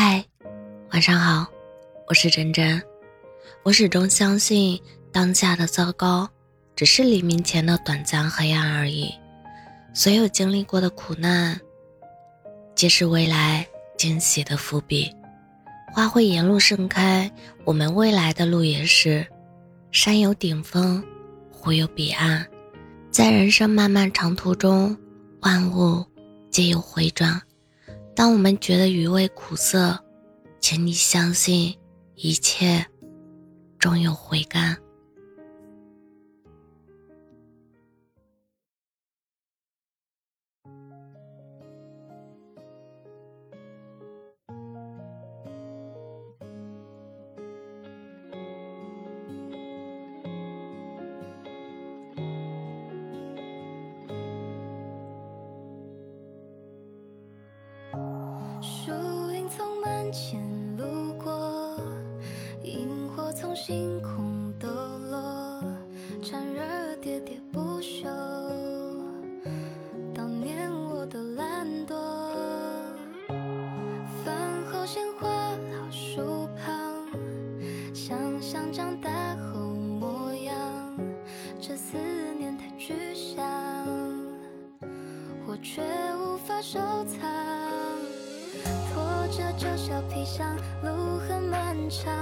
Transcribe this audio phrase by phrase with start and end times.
[0.00, 0.24] 嗨，
[0.92, 1.44] 晚上好，
[2.06, 2.80] 我是真真。
[3.64, 6.30] 我始终相信，当下的糟糕
[6.76, 9.12] 只是黎明前的短暂黑暗而已。
[9.92, 11.60] 所有经历过的苦难，
[12.76, 13.66] 皆是未来
[13.96, 15.12] 惊喜的伏笔。
[15.92, 17.28] 花会沿路盛开，
[17.64, 19.26] 我们未来的路也是。
[19.90, 21.02] 山有顶峰，
[21.50, 22.46] 湖有彼岸，
[23.10, 24.96] 在人生漫漫长途中，
[25.40, 26.06] 万物
[26.52, 27.42] 皆有回转。
[28.18, 29.96] 当我们觉得余味苦涩，
[30.60, 31.78] 请你相信，
[32.16, 32.84] 一切
[33.78, 34.76] 终有回甘。
[86.62, 87.30] 收藏。
[88.92, 92.12] 拖着旧小皮箱，路很漫长，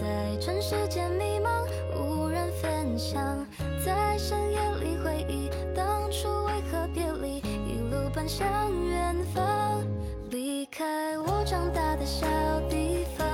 [0.00, 3.46] 在尘世间迷茫，无人分享，
[3.84, 8.46] 在深夜里回忆当初为何别离，一路奔向
[8.86, 9.82] 远方，
[10.30, 12.26] 离开我长大的小
[12.70, 13.26] 地方，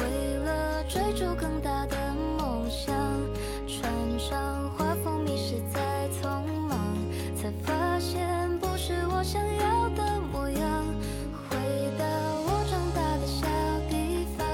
[0.00, 1.96] 为了追逐更大的
[2.38, 2.94] 梦想，
[3.66, 6.96] 穿上画风迷失在匆忙，
[7.36, 8.37] 才发现
[9.18, 10.86] 我想要的模样
[11.50, 11.56] 回
[11.98, 12.04] 到
[12.46, 13.48] 我长大的小
[13.90, 14.46] 地方。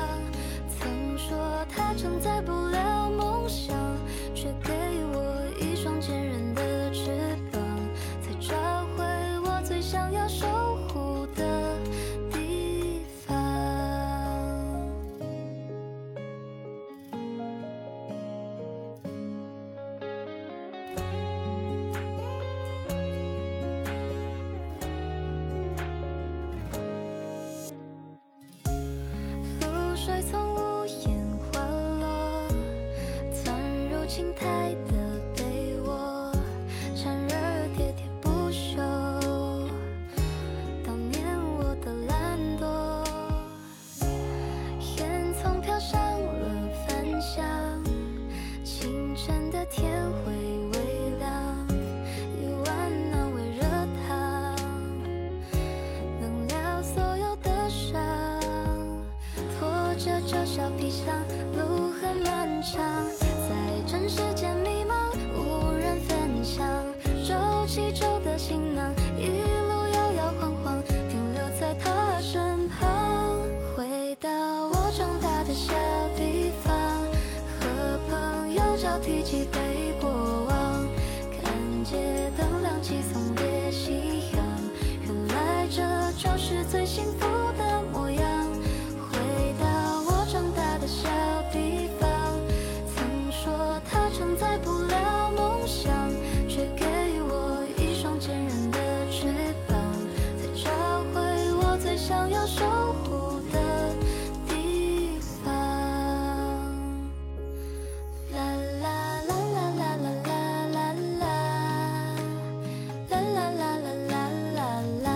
[0.70, 1.36] 曾说
[1.68, 3.76] 它承载不了梦想
[4.34, 4.72] 却给
[5.12, 5.33] 我
[30.04, 31.16] 水从屋檐
[31.50, 31.58] 滑
[31.98, 32.46] 落
[33.32, 34.76] 窜入青苔
[60.44, 61.06] 小皮箱，
[61.56, 62.78] 路很漫长。
[63.18, 63.56] 在
[63.86, 64.92] 尘世间迷茫，
[65.34, 66.66] 无人分享。
[67.26, 73.40] 皱起皱的行囊，一路摇摇晃晃，停留在他身旁。
[73.74, 74.28] 回到
[74.68, 75.72] 我长大的小
[76.14, 76.76] 地方，
[77.58, 80.86] 和朋友交替几杯过往，
[81.32, 84.44] 看街灯亮起，送别夕阳。
[85.06, 85.82] 原来这
[86.18, 87.26] 就是最幸福
[102.06, 102.62] 想要守
[103.04, 103.58] 护的
[104.46, 105.54] 地方。
[108.30, 108.36] 啦
[108.82, 108.84] 啦
[109.26, 110.78] 啦啦啦啦啦啦
[111.18, 111.24] 啦，
[113.08, 114.14] 啦啦啦啦啦
[114.54, 114.60] 啦
[115.02, 115.08] 啦，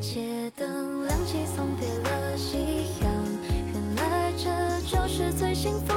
[0.00, 2.56] 街灯亮起，送别了夕
[3.02, 3.12] 阳，
[3.74, 4.44] 原来这
[4.88, 5.95] 就是最幸福。